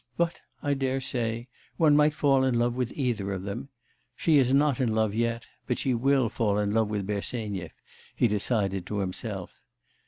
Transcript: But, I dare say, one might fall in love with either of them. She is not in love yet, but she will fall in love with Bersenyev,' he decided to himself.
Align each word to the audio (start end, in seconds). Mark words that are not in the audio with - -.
But, 0.17 0.41
I 0.63 0.73
dare 0.73 0.99
say, 0.99 1.47
one 1.77 1.95
might 1.95 2.15
fall 2.15 2.43
in 2.43 2.57
love 2.57 2.73
with 2.73 2.91
either 2.93 3.31
of 3.33 3.43
them. 3.43 3.69
She 4.15 4.39
is 4.39 4.51
not 4.51 4.79
in 4.79 4.95
love 4.95 5.13
yet, 5.13 5.45
but 5.67 5.77
she 5.77 5.93
will 5.93 6.27
fall 6.27 6.57
in 6.57 6.71
love 6.71 6.87
with 6.89 7.05
Bersenyev,' 7.05 7.69
he 8.15 8.27
decided 8.27 8.87
to 8.87 8.97
himself. 8.97 9.59